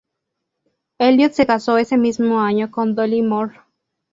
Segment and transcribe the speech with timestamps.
[0.97, 3.55] Elliott se casó ese mismo año con Dolly Moore.